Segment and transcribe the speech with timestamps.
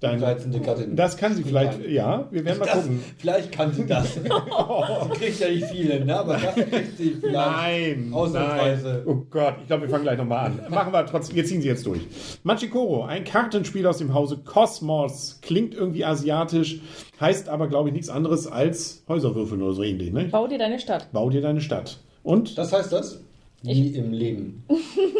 [0.00, 0.62] Dein- 13.
[0.62, 0.94] Gattin.
[0.94, 3.02] das kann sie vielleicht, ja, wir werden mal Das, gucken.
[3.18, 4.14] vielleicht kann sie das.
[4.14, 6.16] sie kriegt ja nicht viele, ne?
[6.16, 7.34] aber das kriegt sie vielleicht.
[7.34, 8.12] Nein, nein.
[8.12, 9.02] Ausnahmsweise.
[9.06, 10.60] Oh Gott, ich glaube, wir fangen gleich nochmal an.
[10.70, 12.00] Machen wir trotzdem, wir ziehen sie jetzt durch.
[12.44, 15.40] Machikoro, ein Kartenspiel aus dem Hause Kosmos.
[15.42, 16.78] Klingt irgendwie asiatisch,
[17.20, 20.12] heißt aber, glaube ich, nichts anderes als Häuserwürfeln oder so ähnlich.
[20.12, 20.26] Ne?
[20.26, 21.08] Bau dir deine Stadt.
[21.12, 21.98] Bau dir deine Stadt.
[22.22, 22.56] Und?
[22.56, 23.24] Das heißt das?
[23.62, 24.64] Nie im Leben.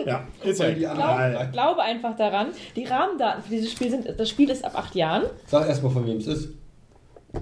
[0.06, 1.38] Ja, ist ja die egal.
[1.46, 4.94] Ich glaube einfach daran, die Rahmendaten für dieses Spiel sind, das Spiel ist ab acht
[4.94, 5.24] Jahren.
[5.46, 6.48] Sag erstmal, von wem es ist.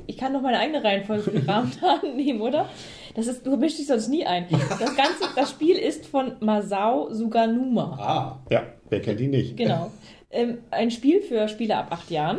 [0.09, 2.69] Ich kann noch meine eigene Reihenfolge für die Rahmendaten nehmen, oder?
[3.15, 4.47] Das ist, du mischst dich sonst nie ein.
[4.51, 7.97] Das ganze, das Spiel ist von Masao Suganuma.
[8.01, 9.57] Ah, Ja, wer kennt ihn nicht?
[9.57, 9.91] Genau.
[10.29, 12.39] Ähm, ein Spiel für Spieler ab acht Jahren.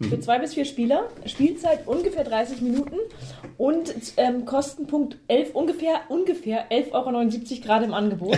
[0.00, 1.08] Für zwei bis vier Spieler.
[1.24, 2.96] Spielzeit ungefähr 30 Minuten.
[3.56, 8.36] Und ähm, Kostenpunkt 11, ungefähr, ungefähr 11,79 Euro gerade im Angebot.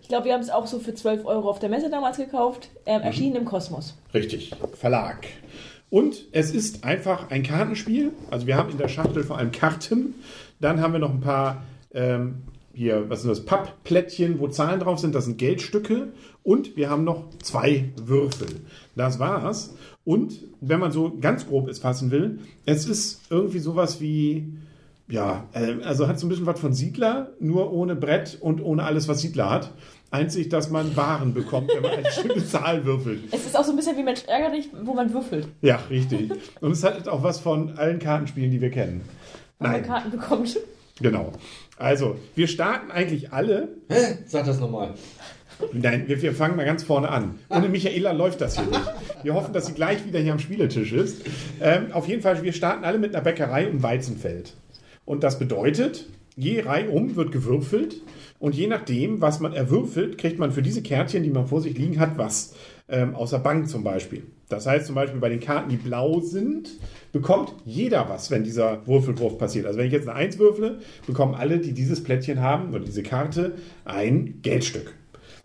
[0.00, 2.70] Ich glaube, wir haben es auch so für 12 Euro auf der Messe damals gekauft.
[2.86, 3.94] Ähm, erschienen im Kosmos.
[4.14, 5.26] Richtig, Verlag.
[5.90, 8.12] Und es ist einfach ein Kartenspiel.
[8.30, 10.14] Also wir haben in der Schachtel vor allem Karten.
[10.60, 12.42] Dann haben wir noch ein paar, ähm,
[12.74, 15.14] hier, was sind das, Pappplättchen, wo Zahlen drauf sind.
[15.14, 16.12] Das sind Geldstücke.
[16.42, 18.48] Und wir haben noch zwei Würfel.
[18.96, 19.74] Das war's.
[20.04, 24.52] Und wenn man so ganz grob es fassen will, es ist irgendwie sowas wie,
[25.08, 28.82] ja, äh, also hat so ein bisschen was von Siedler, nur ohne Brett und ohne
[28.84, 29.72] alles, was Siedler hat.
[30.10, 33.22] Einzig, dass man Waren bekommt, wenn man eine bestimmte Zahl würfelt.
[33.32, 35.48] Es ist auch so ein bisschen wie Mensch ärgerlich, wo man würfelt.
[35.62, 36.30] Ja, richtig.
[36.60, 39.00] Und es hat auch was von allen Kartenspielen, die wir kennen.
[39.58, 40.56] Wenn man Nein, Karten bekommt.
[41.00, 41.32] genau.
[41.76, 43.68] Also, wir starten eigentlich alle.
[43.88, 44.18] Hä?
[44.26, 44.94] Sag das nochmal.
[45.72, 47.38] Nein, wir, wir fangen mal ganz vorne an.
[47.48, 48.92] Ohne Michaela läuft das hier nicht.
[49.22, 51.22] Wir hoffen, dass sie gleich wieder hier am Spieletisch ist.
[51.60, 54.54] Ähm, auf jeden Fall, wir starten alle mit einer Bäckerei im Weizenfeld.
[55.04, 58.02] Und das bedeutet, je Reihe um wird gewürfelt.
[58.38, 61.76] Und je nachdem, was man erwürfelt, kriegt man für diese Kärtchen, die man vor sich
[61.78, 62.54] liegen hat, was.
[62.86, 64.24] Ähm, aus der Bank zum Beispiel.
[64.50, 66.68] Das heißt zum Beispiel bei den Karten, die blau sind,
[67.12, 69.64] bekommt jeder was, wenn dieser Würfelwurf passiert.
[69.64, 73.02] Also wenn ich jetzt eine 1 würfle, bekommen alle, die dieses Plättchen haben oder diese
[73.02, 73.54] Karte,
[73.86, 74.94] ein Geldstück.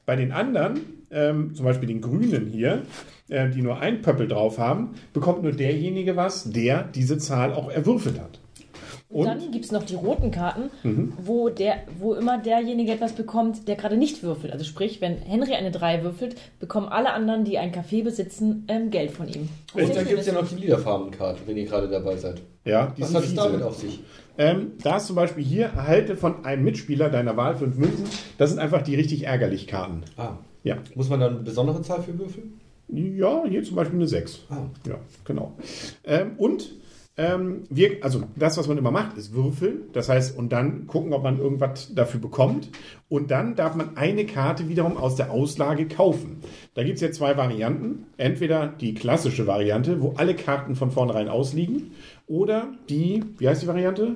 [0.05, 2.83] Bei den anderen, ähm, zum Beispiel den Grünen hier,
[3.29, 7.71] äh, die nur ein Pöppel drauf haben, bekommt nur derjenige was, der diese Zahl auch
[7.71, 8.39] erwürfelt hat.
[9.09, 9.25] Und Und?
[9.25, 9.41] Mhm.
[9.41, 10.69] dann gibt es noch die roten Karten,
[11.23, 14.53] wo, der, wo immer derjenige etwas bekommt, der gerade nicht würfelt.
[14.53, 18.91] Also sprich, wenn Henry eine 3 würfelt, bekommen alle anderen, die ein Café besitzen, ähm,
[18.91, 19.49] Geld von ihm.
[19.73, 22.41] Und dann gibt es ja noch die Liederfarbenkarte, wenn ihr gerade dabei seid.
[22.65, 23.99] Ja, die Was sind hat es damit auf sich?
[24.37, 28.05] Ähm, da ist zum Beispiel hier, erhalte von einem Mitspieler deiner Wahl fünf Münzen.
[28.37, 30.03] Das sind einfach die richtig ärgerlich Karten.
[30.17, 30.37] Ah.
[30.63, 30.77] Ja.
[30.93, 32.59] Muss man dann eine besondere Zahl für würfeln?
[32.89, 34.41] Ja, hier zum Beispiel eine 6.
[34.49, 34.67] Ah.
[34.87, 34.95] Ja,
[35.25, 35.53] genau.
[36.03, 36.71] Ähm, und
[37.19, 39.89] ähm, wir, also das, was man immer macht, ist würfeln.
[39.91, 42.69] Das heißt, und dann gucken, ob man irgendwas dafür bekommt.
[43.09, 46.37] Und dann darf man eine Karte wiederum aus der Auslage kaufen.
[46.75, 48.05] Da gibt es jetzt zwei Varianten.
[48.15, 51.91] Entweder die klassische Variante, wo alle Karten von vornherein ausliegen,
[52.25, 54.15] oder die, wie heißt die Variante?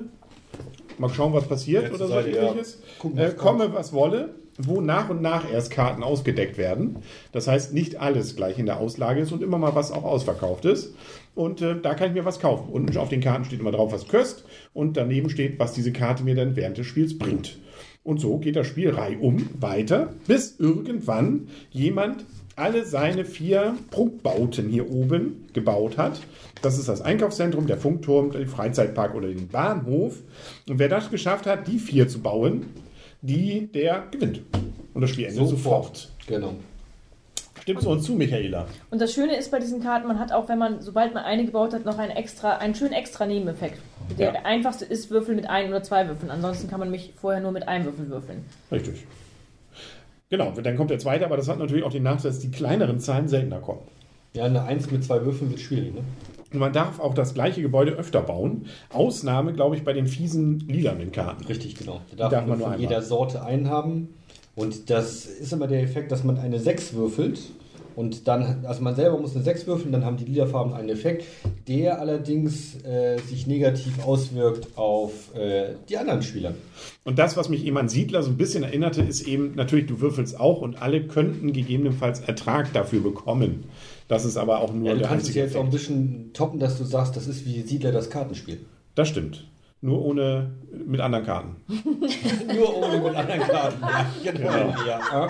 [0.96, 2.48] Mal schauen, was passiert Letzte oder so ja.
[2.48, 2.82] ähnliches.
[2.98, 6.96] Gucken, äh, komme, was wolle, wo nach und nach erst Karten ausgedeckt werden.
[7.32, 10.64] Das heißt, nicht alles gleich in der Auslage ist und immer mal was auch ausverkauft
[10.64, 10.94] ist.
[11.34, 12.68] Und äh, da kann ich mir was kaufen.
[12.70, 14.44] Unten auf den Karten steht immer drauf, was kostet.
[14.72, 17.58] Und daneben steht, was diese Karte mir dann während des Spiels bringt.
[18.04, 22.26] Und so geht das Spiel reihum weiter, bis irgendwann jemand
[22.56, 26.20] alle seine vier Prunkbauten hier oben gebaut hat.
[26.62, 30.18] Das ist das Einkaufszentrum, der Funkturm, der Freizeitpark oder den Bahnhof.
[30.68, 32.66] Und wer das geschafft hat, die vier zu bauen,
[33.24, 34.40] die, der gewinnt.
[34.92, 36.10] Und das Spiel endet sofort.
[36.26, 36.54] Genau.
[37.62, 38.66] Stimmst du uns zu, Michaela?
[38.90, 41.46] Und das Schöne ist bei diesen Karten, man hat auch, wenn man, sobald man eine
[41.46, 43.78] gebaut hat, noch einen extra, einen schönen extra Nebeneffekt.
[44.18, 44.32] Der, Ja.
[44.32, 46.30] der einfachste ist Würfel mit ein oder zwei Würfeln.
[46.30, 48.44] Ansonsten kann man mich vorher nur mit einem Würfel würfeln.
[48.70, 49.06] Richtig.
[50.28, 53.00] Genau, dann kommt der zweite, aber das hat natürlich auch den Nachteil, dass die kleineren
[53.00, 53.80] Zahlen seltener kommen.
[54.34, 56.00] Ja, eine 1 mit zwei Würfeln wird schwierig, ne?
[56.54, 58.66] Und man darf auch das gleiche Gebäude öfter bauen.
[58.90, 61.44] Ausnahme, glaube ich, bei den fiesen lilanen Karten.
[61.44, 62.00] Richtig, genau.
[62.12, 62.80] Da darf, darf man nur von einmal.
[62.80, 64.14] jeder Sorte einen haben.
[64.54, 67.40] Und das ist immer der Effekt, dass man eine 6 würfelt
[67.96, 71.24] Und dann, also man selber muss eine 6 würfeln, dann haben die Lilafarben einen Effekt,
[71.68, 76.54] der allerdings äh, sich negativ auswirkt auf äh, die anderen Spieler.
[77.04, 80.00] Und das, was mich eben an Siedler so ein bisschen erinnerte, ist eben natürlich, du
[80.00, 83.64] würfelst auch und alle könnten gegebenenfalls Ertrag dafür bekommen.
[84.08, 86.58] Das ist aber auch nur Ja, du der kannst es jetzt auch ein bisschen toppen,
[86.60, 88.60] dass du sagst, das ist wie Siedler das Kartenspiel.
[88.94, 89.46] Das stimmt.
[89.80, 90.50] Nur ohne
[90.86, 91.56] mit anderen Karten.
[92.56, 93.82] Nur ohne mit anderen Karten.
[94.22, 94.74] Ja, genau.
[94.86, 95.28] Ja.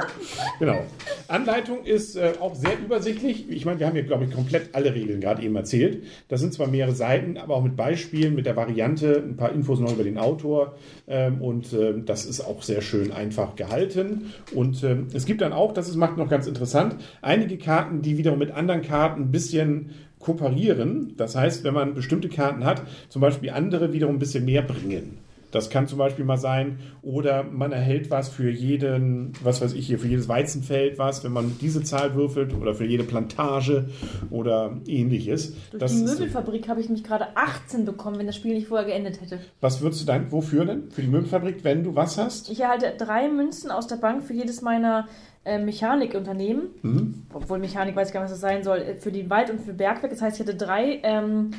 [0.60, 0.84] Genau.
[1.26, 3.50] Anleitung ist äh, auch sehr übersichtlich.
[3.50, 6.04] Ich meine, wir haben hier, glaube ich, komplett alle Regeln gerade eben erzählt.
[6.28, 9.80] Das sind zwar mehrere Seiten, aber auch mit Beispielen, mit der Variante, ein paar Infos
[9.80, 10.76] noch über den Autor.
[11.08, 14.32] Ähm, und ähm, das ist auch sehr schön einfach gehalten.
[14.54, 18.18] Und ähm, es gibt dann auch, das ist, macht noch ganz interessant, einige Karten, die
[18.18, 19.90] wiederum mit anderen Karten ein bisschen
[20.24, 21.14] kooperieren.
[21.16, 25.18] Das heißt, wenn man bestimmte Karten hat, zum Beispiel andere wiederum ein bisschen mehr bringen.
[25.50, 29.86] Das kann zum Beispiel mal sein, oder man erhält was für jeden, was weiß ich
[29.86, 33.88] hier, für jedes Weizenfeld was, wenn man diese Zahl würfelt, oder für jede Plantage
[34.30, 35.54] oder ähnliches.
[35.70, 38.84] Durch Das die Möbelfabrik habe ich mich gerade 18 bekommen, wenn das Spiel nicht vorher
[38.84, 39.38] geendet hätte.
[39.60, 40.90] was würdest du dann, wofür denn?
[40.90, 42.50] Für die Möbelfabrik, wenn du was hast?
[42.50, 45.06] Ich erhalte drei Münzen aus der Bank für jedes meiner
[45.44, 46.68] Mechanikunternehmen.
[46.82, 47.22] Mhm.
[47.32, 48.78] Obwohl Mechanik weiß ich gar nicht, was das sein soll.
[48.78, 50.10] äh, Für den Wald und für Bergwerk.
[50.10, 51.50] Das heißt, ich hatte drei ähm,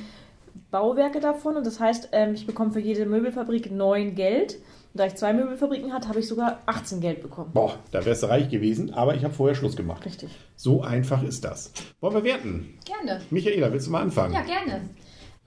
[0.72, 1.58] Bauwerke davon.
[1.58, 4.56] Und das heißt, ähm, ich bekomme für jede Möbelfabrik neun Geld.
[4.94, 7.52] Und da ich zwei Möbelfabriken hatte, habe ich sogar 18 Geld bekommen.
[7.54, 10.06] Boah, da wärst du reich gewesen, aber ich habe vorher Schluss gemacht.
[10.06, 10.30] Richtig.
[10.56, 11.74] So einfach ist das.
[12.00, 12.78] Wollen wir werten?
[12.86, 13.20] Gerne.
[13.30, 14.34] Michaela, willst du mal anfangen?
[14.34, 14.82] Ja, gerne.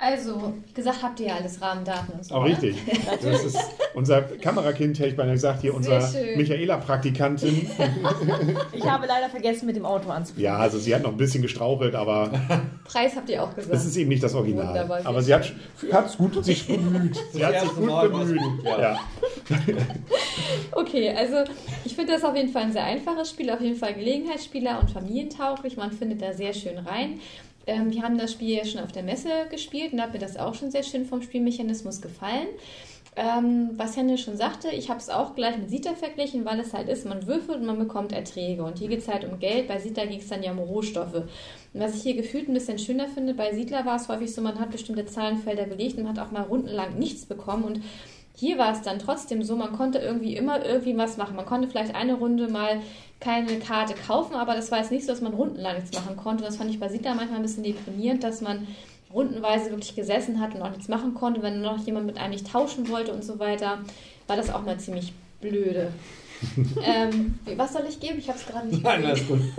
[0.00, 2.32] Also, gesagt habt ihr ja alles Rahmendaten und so.
[2.36, 2.76] Auch richtig.
[3.20, 3.58] Das ist
[3.94, 6.36] unser Kamerakind, hätte ich beinahe gesagt, hier Sehr unser schön.
[6.38, 7.68] Michaela-Praktikantin.
[8.72, 10.44] Ich habe leider vergessen, mit dem Auto anzufangen.
[10.44, 12.30] Ja, also sie hat noch ein bisschen gestrauchelt, aber
[12.84, 13.74] Preis habt ihr auch gesagt.
[13.74, 14.68] es ist eben nicht das Original.
[14.68, 15.00] Wunderbar.
[15.04, 15.52] Aber sie hat
[16.06, 17.16] es gut sich bemüht.
[17.32, 18.40] Sie hat sich gut bemüht.
[18.64, 18.96] Ja.
[20.72, 21.36] Okay, also
[21.84, 24.90] ich finde das auf jeden Fall ein sehr einfaches Spiel, auf jeden Fall Gelegenheitsspieler und
[24.90, 25.76] familientauglich.
[25.76, 27.20] Man findet da sehr schön rein.
[27.68, 30.38] Ähm, wir haben das Spiel ja schon auf der Messe gespielt und hat mir das
[30.38, 32.48] auch schon sehr schön vom Spielmechanismus gefallen.
[33.14, 36.72] Ähm, was Henry schon sagte, ich habe es auch gleich mit Sita verglichen, weil es
[36.72, 38.62] halt ist, man würfelt und man bekommt Erträge.
[38.62, 41.14] Und hier geht es halt um Geld, bei Sita ging es dann ja um Rohstoffe.
[41.14, 41.28] Und
[41.80, 44.58] was ich hier gefühlt ein bisschen schöner finde, bei Siedler war es häufig so, man
[44.58, 47.64] hat bestimmte Zahlenfelder belegt und man hat auch mal rundenlang nichts bekommen.
[47.64, 47.80] Und
[48.38, 51.34] hier war es dann trotzdem so, man konnte irgendwie immer irgendwie was machen.
[51.34, 52.80] Man konnte vielleicht eine Runde mal
[53.18, 56.44] keine Karte kaufen, aber das war jetzt nicht so, dass man rundenlang nichts machen konnte.
[56.44, 58.68] Das fand ich bei Siedler manchmal ein bisschen deprimierend, dass man
[59.12, 61.42] rundenweise wirklich gesessen hat und auch nichts machen konnte.
[61.42, 63.80] Wenn noch jemand mit einem nicht tauschen wollte und so weiter,
[64.28, 65.92] war das auch mal ziemlich blöde.
[66.84, 68.18] ähm, was soll ich geben?
[68.18, 69.40] Ich habe es gerade nicht Nein, alles gut.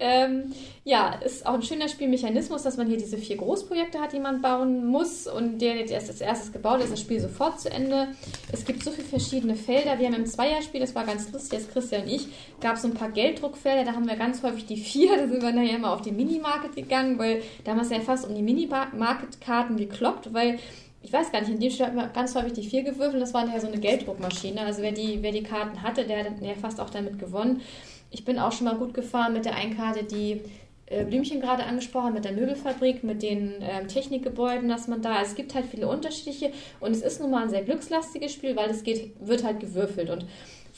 [0.00, 4.18] Ähm, ja, ist auch ein schöner Spielmechanismus, dass man hier diese vier Großprojekte hat, die
[4.18, 7.70] man bauen muss und der jetzt erst als erstes gebaut ist, das Spiel sofort zu
[7.70, 8.08] Ende.
[8.50, 9.98] Es gibt so viele verschiedene Felder.
[9.98, 12.28] Wir haben im Zweierspiel, das war ganz lustig, als Christian und ich,
[12.60, 15.42] gab es so ein paar Gelddruckfelder, da haben wir ganz häufig die vier, da sind
[15.42, 18.34] wir nachher immer auf die Minimarket gegangen, weil da haben wir es ja fast um
[18.34, 20.58] die Minimarket-Karten gekloppt, weil
[21.02, 23.32] ich weiß gar nicht, in dem Spiel hat man ganz häufig die vier gewürfelt, das
[23.32, 24.60] war nachher so eine Gelddruckmaschine.
[24.60, 27.62] Also wer die, wer die Karten hatte, der hat ja fast auch damit gewonnen.
[28.10, 30.42] Ich bin auch schon mal gut gefahren mit der einen Karte, die
[30.86, 35.36] äh, Blümchen gerade angesprochen mit der Möbelfabrik, mit den ähm, Technikgebäuden, dass man da, es
[35.36, 38.82] gibt halt viele unterschiedliche und es ist nun mal ein sehr glückslastiges Spiel, weil es
[38.82, 40.26] geht, wird halt gewürfelt und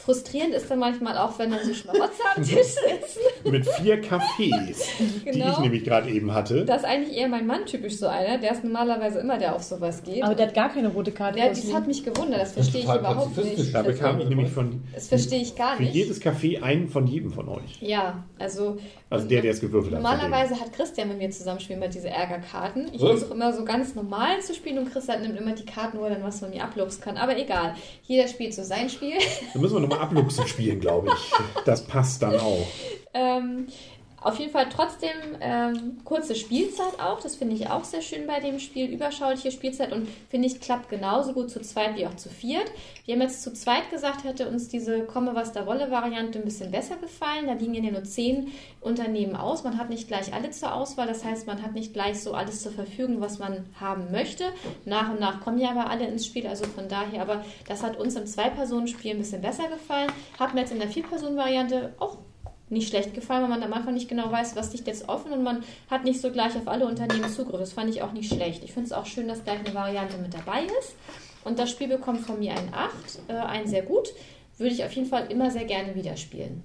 [0.05, 3.51] frustrierend ist dann manchmal auch, wenn dann so Schmarotzer am Tisch sitzen.
[3.51, 4.51] Mit vier Cafés, die
[4.99, 5.61] ich Genau.
[5.61, 6.65] nämlich gerade eben hatte.
[6.65, 9.63] Das ist eigentlich eher mein Mann typisch so einer, der ist normalerweise immer der auf
[9.63, 10.23] sowas geht.
[10.23, 11.39] Aber der hat gar keine rote Karte.
[11.39, 13.75] Ja, das hat mich gewundert, das verstehe ich überhaupt nicht.
[13.75, 15.95] Da bekam ich nämlich von Das verstehe ich gar für nicht.
[15.95, 17.81] jedes Café einen von jedem von euch.
[17.81, 18.77] Ja, also.
[19.11, 20.03] Also der, der es gewürfelt hat.
[20.03, 22.89] Normalerweise hat Christian mit mir zusammenspielen bei diese Ärgerkarten.
[22.93, 26.05] Ich versuche immer so ganz normal zu spielen und Christian nimmt immer die Karten, wo
[26.05, 27.17] er dann was von mir abluchsen kann.
[27.19, 27.75] Aber egal,
[28.05, 29.13] jeder spielt so sein Spiel.
[29.53, 31.65] Da müssen wir nochmal abluchsen spielen, glaube ich.
[31.65, 32.67] Das passt dann auch.
[33.15, 33.69] Ähm,
[34.25, 35.11] auf jeden Fall trotzdem
[35.41, 37.21] ähm, kurze Spielzeit auch.
[37.21, 38.91] Das finde ich auch sehr schön bei dem Spiel.
[38.91, 42.71] Überschauliche Spielzeit und finde ich klappt genauso gut zu zweit wie auch zu viert.
[43.05, 46.45] Wir haben jetzt zu zweit gesagt, hätte uns diese Komme was da wolle Variante ein
[46.45, 47.47] bisschen besser gefallen.
[47.47, 49.65] Da liegen ja nur zehn Unternehmen aus.
[49.65, 51.07] Man hat nicht gleich alle zur Auswahl.
[51.07, 54.45] Das heißt, man hat nicht gleich so alles zur Verfügung, was man haben möchte.
[54.85, 56.47] Nach und nach kommen ja aber alle ins Spiel.
[56.47, 60.13] Also von daher, aber das hat uns im Zwei-Personen-Spiel ein bisschen besser gefallen.
[60.39, 62.19] Hat mir jetzt in der Vier-Personen-Variante auch
[62.73, 65.43] nicht schlecht gefallen, weil man am Anfang nicht genau weiß, was liegt jetzt offen und
[65.43, 67.61] man hat nicht so gleich auf alle Unternehmen Zugriff.
[67.61, 68.65] Das fand ich auch nicht schlecht.
[68.65, 70.97] Ich finde es auch schön, dass gleich eine Variante mit dabei ist.
[71.45, 72.93] Und das Spiel bekommt von mir ein 8,
[73.29, 74.09] äh, ein sehr gut.
[74.59, 76.63] Würde ich auf jeden Fall immer sehr gerne wieder spielen.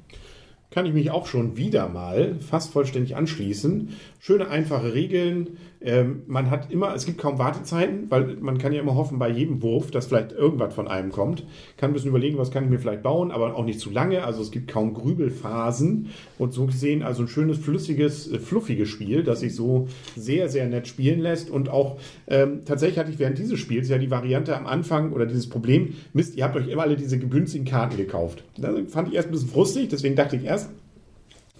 [0.70, 3.98] kann ich mich auch schon wieder mal fast vollständig anschließen.
[4.20, 5.58] Schöne, einfache Regeln.
[5.82, 9.30] Ähm, man hat immer, es gibt kaum Wartezeiten, weil man kann ja immer hoffen bei
[9.30, 11.46] jedem Wurf, dass vielleicht irgendwas von einem kommt.
[11.78, 14.24] Kann ein bisschen überlegen, was kann ich mir vielleicht bauen, aber auch nicht zu lange.
[14.24, 16.10] Also es gibt kaum Grübelphasen.
[16.40, 20.68] Und so gesehen also ein schönes, flüssiges, äh, fluffiges Spiel, das sich so sehr, sehr
[20.68, 21.50] nett spielen lässt.
[21.50, 25.26] Und auch ähm, tatsächlich hatte ich während dieses Spiels ja die Variante am Anfang oder
[25.26, 28.44] dieses Problem, Mist, ihr habt euch immer alle diese günstigen Karten gekauft.
[28.58, 30.70] Da fand ich erst ein bisschen frustig, deswegen dachte ich erst,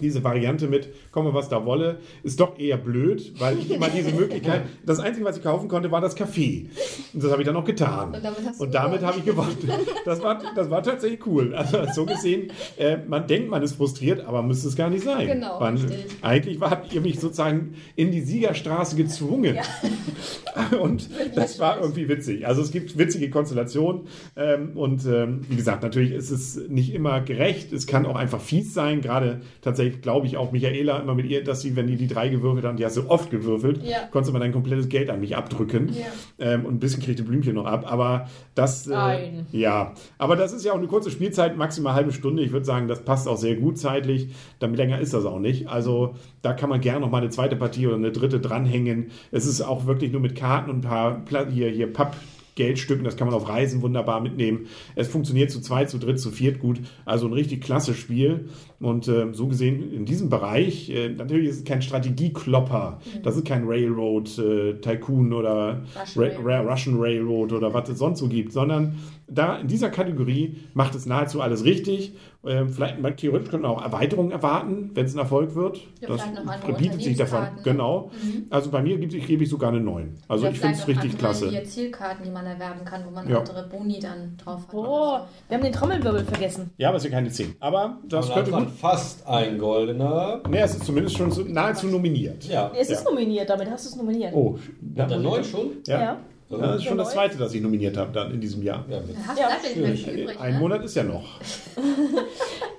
[0.00, 4.12] diese Variante mit komme was da wolle, ist doch eher blöd, weil ich immer diese
[4.12, 6.68] Möglichkeit, das Einzige, was ich kaufen konnte, war das Kaffee.
[7.12, 8.14] Und das habe ich dann auch getan.
[8.14, 9.56] Und damit Und damit habe ich gewonnen.
[10.04, 11.54] Das war, das war tatsächlich cool.
[11.54, 15.26] Also so gesehen, äh, man denkt, man ist frustriert, aber müsste es gar nicht sein.
[15.26, 15.78] Genau, man.
[16.22, 19.58] Eigentlich war, habt ihr mich sozusagen in die Siegerstraße gezwungen.
[20.80, 22.46] Und das war irgendwie witzig.
[22.46, 24.02] Also es gibt witzige Konstellationen.
[24.36, 27.72] Ähm, und ähm, wie gesagt, natürlich ist es nicht immer gerecht.
[27.72, 29.00] Es kann auch einfach fies sein.
[29.00, 32.28] Gerade tatsächlich glaube ich auch Michaela immer mit ihr, dass sie, wenn die die drei
[32.28, 33.98] gewürfelt haben, die hast du oft gewürfelt, Ja.
[34.10, 35.90] konntest du mal dein komplettes Geld an mich abdrücken.
[35.90, 36.06] Ja.
[36.38, 37.84] Ähm, und ein bisschen kriegte Blümchen noch ab.
[37.90, 38.86] Aber das.
[38.86, 39.46] Äh, Nein.
[39.52, 42.42] ja, aber das ist ja auch eine kurze Spielzeit, maximal halbe Stunde.
[42.42, 44.28] Ich würde sagen, das passt auch sehr gut zeitlich.
[44.58, 45.68] Damit länger ist das auch nicht.
[45.68, 49.10] Also da kann man gerne noch mal eine zweite Partie oder eine dritte dranhängen.
[49.30, 52.16] Es ist auch wirklich nur mit Karten und ein paar Pla hier, hier Papp.
[52.58, 54.66] Geldstücken, das kann man auf Reisen wunderbar mitnehmen.
[54.96, 56.80] Es funktioniert zu zweit, zu dritt, zu viert gut.
[57.06, 58.50] Also ein richtig klasse Spiel.
[58.80, 63.00] Und äh, so gesehen in diesem Bereich, äh, natürlich ist es kein Strategieklopper.
[63.22, 66.72] Das ist kein Railroad äh, Tycoon oder Russian Ra Railroad.
[66.72, 68.96] Russian Railroad oder was es sonst so gibt, sondern
[69.28, 72.14] da in dieser Kategorie macht es nahezu alles richtig.
[72.48, 75.76] Ähm, vielleicht mal theoretisch können wir auch Erweiterungen erwarten, wenn es ein Erfolg wird.
[76.00, 77.40] Ja, das vielleicht noch andere bietet sich davon.
[77.42, 77.50] Ne?
[77.64, 78.10] Genau.
[78.50, 80.14] Also bei mir gibt, ich, gebe ich sogar eine 9.
[80.28, 81.50] Also Oder ich finde es richtig andere klasse.
[81.50, 83.38] Hier Zielkarten, die man erwerben kann, wo man Ja.
[83.40, 84.74] andere Boni dann drauf hat.
[84.74, 86.70] Oh, wir haben den Trommelwirbel vergessen.
[86.78, 87.54] Ja, aber es ja keine 10.
[87.60, 88.74] Aber das Und könnte dann gut.
[88.74, 90.40] fast ein goldener.
[90.48, 92.44] Ne, es ist zumindest schon so, nahezu nominiert.
[92.44, 92.70] Ja.
[92.74, 93.10] Es ist Ja.
[93.10, 94.32] nominiert, damit hast du es nominiert.
[94.34, 95.70] Oh, da Der muss ich- neun schon?
[95.86, 96.16] Ja.
[96.50, 96.58] Ja.
[96.58, 98.84] Das ist schon das zweite, das ich nominiert habe dann in diesem Jahr.
[98.88, 99.00] Ja.
[99.26, 100.58] Hast Ja, du übrig, Ein ne?
[100.60, 101.24] Monat ist ja noch.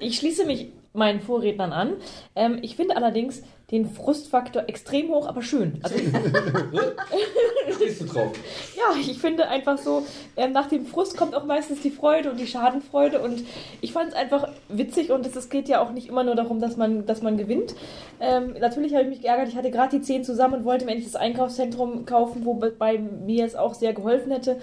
[0.02, 1.94] Ich schließe mich meinen Vorrednern an.
[2.34, 5.80] Ähm, ich finde allerdings den Frustfaktor extrem hoch, aber schön.
[5.84, 5.96] Also,
[7.76, 8.32] stehst du drauf.
[8.76, 12.40] ja, ich finde einfach so, ähm, nach dem Frust kommt auch meistens die Freude und
[12.40, 13.22] die Schadenfreude.
[13.22, 13.44] Und
[13.82, 16.60] ich fand es einfach witzig und es, es geht ja auch nicht immer nur darum,
[16.60, 17.76] dass man, dass man gewinnt.
[18.20, 20.92] Ähm, natürlich habe ich mich geärgert, ich hatte gerade die 10 zusammen und wollte mir
[20.92, 24.60] endlich das Einkaufszentrum kaufen, wobei mir es auch sehr geholfen hätte.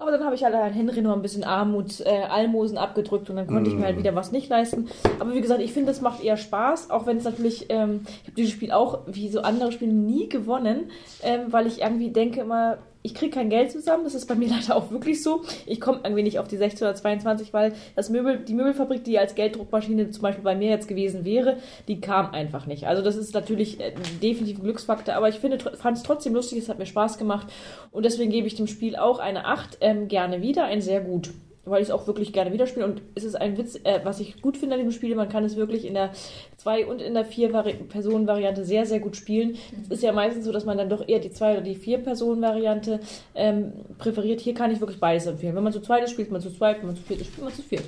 [0.00, 3.36] Aber dann habe ich halt an Henry noch ein bisschen Armut, äh, Almosen abgedrückt und
[3.36, 4.86] dann konnte ich mir halt wieder was nicht leisten.
[5.18, 8.28] Aber wie gesagt, ich finde, das macht eher Spaß, auch wenn es natürlich, ähm, ich
[8.28, 10.92] habe dieses Spiel auch, wie so andere Spiele, nie gewonnen,
[11.24, 14.04] ähm, weil ich irgendwie denke immer, ich kriege kein Geld zusammen.
[14.04, 15.42] Das ist bei mir leider auch wirklich so.
[15.66, 19.18] Ich komme irgendwie nicht auf die 16 oder 22, weil das Möbel, die Möbelfabrik, die
[19.18, 22.86] als Gelddruckmaschine zum Beispiel bei mir jetzt gewesen wäre, die kam einfach nicht.
[22.86, 26.68] Also das ist natürlich äh, definitiv ein Glücksfaktor, aber ich fand es trotzdem lustig, es
[26.68, 27.48] hat mir Spaß gemacht
[27.90, 31.30] und deswegen gebe ich dem Spiel auch eine 8 ähm, gerne wieder, ein sehr gut
[31.70, 32.86] weil ich es auch wirklich gerne wieder spiele.
[32.86, 35.44] Und es ist ein Witz, äh, was ich gut finde an dem Spiel, man kann
[35.44, 36.10] es wirklich in der
[36.56, 37.48] 2 und in der 4
[37.88, 39.56] Personen Variante sehr, sehr gut spielen.
[39.82, 41.98] Es ist ja meistens so, dass man dann doch eher die 2 oder die 4
[41.98, 43.00] Personen Variante
[43.34, 44.40] ähm, präferiert.
[44.40, 45.54] Hier kann ich wirklich beides empfehlen.
[45.54, 47.44] Wenn man zu zweit ist, spielt man zu zweit, wenn man zu viert ist, spielt
[47.44, 47.84] man zu viert.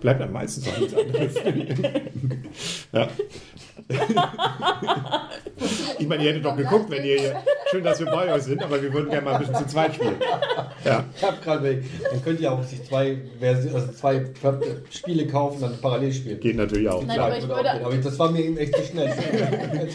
[0.00, 1.34] Bleibt am meisten auch nichts anderes.
[2.92, 3.08] ja.
[5.98, 7.42] ich meine, ihr hättet doch geguckt, wenn ihr hier.
[7.70, 9.94] Schön, dass wir bei euch sind, aber wir würden gerne mal ein bisschen zu zweit
[9.94, 10.16] spielen.
[10.84, 11.04] Ja.
[11.16, 11.84] Ich hab gerade weg.
[12.10, 14.24] Dann könnt ihr auch sich zwei, also zwei
[14.90, 16.40] Spiele kaufen, dann parallel spielen.
[16.40, 17.04] Geht natürlich auch.
[17.04, 17.84] Nein, aber ich Würde auch würde- gehen.
[17.86, 19.12] aber das war mir eben echt zu schnell.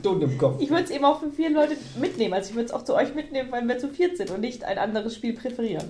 [0.00, 0.60] Stunden im Kopf.
[0.60, 2.34] Ich würde es eben auch für vier Leute mitnehmen.
[2.34, 4.64] Also ich würde es auch zu euch mitnehmen, weil wir zu viert sind und nicht
[4.64, 5.84] ein anderes Spiel präferieren.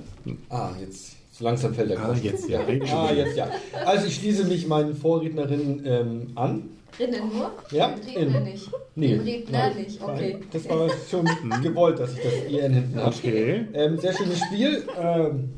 [0.51, 1.17] Ah, jetzt.
[1.33, 2.25] So langsam fällt der Ah, Groschen.
[2.25, 2.61] jetzt, ja.
[2.61, 3.51] Ah, jetzt ja.
[3.87, 6.69] Also ich schließe mich meinen Vorrednerinnen ähm, an.
[6.99, 7.51] Innen nur?
[7.71, 8.45] Ja, Im Redner innen.
[8.45, 8.71] nicht.
[8.97, 9.77] Nee, Redner nein.
[9.83, 10.33] nicht, okay.
[10.35, 11.25] Nein, Das war schon
[11.63, 13.15] gewollt, dass ich das IN hinten habe.
[13.17, 13.65] Okay.
[13.73, 14.85] Ähm, sehr schönes Spiel.
[15.01, 15.55] Ähm,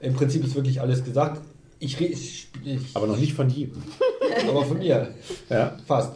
[0.00, 1.40] Im Prinzip ist wirklich alles gesagt.
[1.78, 3.82] Ich, ich, ich Aber noch nicht von jedem.
[4.48, 5.08] aber von mir
[5.50, 5.76] Ja.
[5.86, 6.14] fast.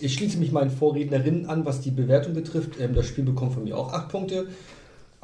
[0.00, 2.78] Ich schließe mich meinen Vorrednerinnen an, was die Bewertung betrifft.
[2.80, 4.48] Ähm, das Spiel bekommt von mir auch 8 Punkte.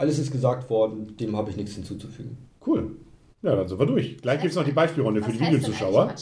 [0.00, 2.38] Alles ist gesagt worden, dem habe ich nichts hinzuzufügen.
[2.66, 2.92] Cool.
[3.42, 4.16] Ja, dann sind wir durch.
[4.16, 6.14] Gleich gibt es noch die Beispielrunde für die Videozuschauer.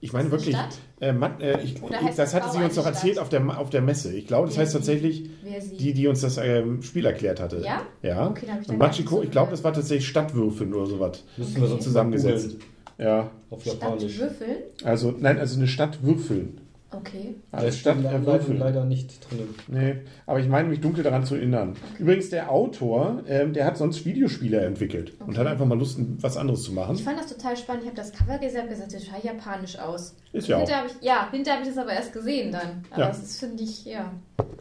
[0.00, 0.56] Ich meine wirklich,
[1.00, 3.68] äh, Man, äh, ich, ich, das hatte sie uns eine doch erzählt auf der, auf
[3.68, 4.14] der Messe.
[4.14, 4.78] Ich glaube, das Wer heißt sie?
[4.78, 5.28] tatsächlich
[5.76, 7.62] die, die uns das ähm, Spiel erklärt hatte.
[7.64, 7.82] Ja?
[8.02, 8.28] Ja.
[8.28, 11.24] Okay, da hab ich dann Und Machiko, ich glaube, das war tatsächlich Stadtwürfeln oder sowas.
[11.36, 12.58] Müssen wir sonst Zusammengesetzt.
[12.96, 13.32] Ja.
[13.50, 14.20] auf Japanisch.
[14.20, 14.56] Würfeln?
[14.84, 16.60] Also, nein, also eine Stadt würfeln.
[16.96, 17.34] Okay.
[17.52, 18.56] Als statt steht äh, leider, Würfel.
[18.56, 19.48] leider nicht drin.
[19.68, 19.96] Nee,
[20.26, 21.74] aber ich meine mich dunkel daran zu erinnern.
[21.98, 25.38] Übrigens, der Autor, ähm, der hat sonst Videospiele entwickelt und Okay.
[25.38, 26.96] hat einfach mal Lust, was anderes zu Ich machen.
[26.98, 27.82] fand das total spannend.
[27.84, 30.14] Ich habe das Cover gesehen und gesagt, das sah japanisch aus.
[30.32, 30.60] Ist ja auch.
[30.60, 32.84] Hinterher habe ich, ja, hinterher habe ich das aber erst gesehen dann.
[32.90, 33.08] Aber Ja.
[33.08, 34.12] das ist, finde ich, ja.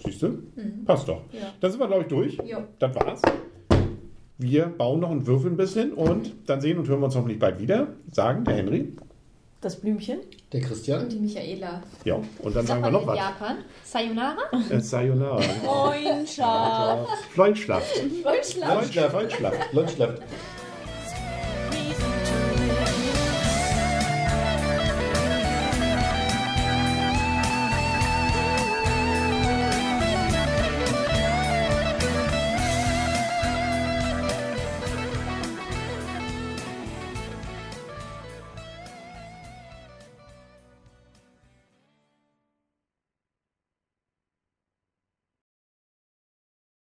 [0.04, 0.40] Siehst du?
[0.86, 1.22] Passt doch.
[1.32, 1.54] Ja.
[1.60, 2.38] Dann sind wir, glaube ich, durch.
[2.46, 2.60] Jo.
[2.80, 3.22] Das war's.
[4.38, 7.40] Wir bauen noch und würfeln ein bisschen und dann sehen und hören wir uns hoffentlich
[7.40, 7.88] bald wieder.
[8.12, 8.94] Sagen der Henry.
[9.62, 10.20] Das Blümchen.
[10.54, 11.02] Der Christian?
[11.02, 11.82] Und die Michaela.
[12.06, 13.18] Ja, und dann sagen Sagt wir noch in was.
[13.18, 13.58] Japan?
[13.84, 14.38] Sayonara?
[14.70, 15.42] Äh, Sayonara.
[15.42, 17.10] Freundschaft.
[17.34, 17.96] Freundschaft.
[18.24, 18.72] Deutschland.
[18.72, 19.12] Freundschaft.
[19.12, 19.74] Freundschaft.
[19.74, 20.22] Leute, schlaft.